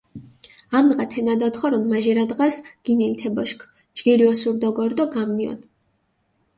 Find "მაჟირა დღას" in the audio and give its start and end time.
1.91-2.55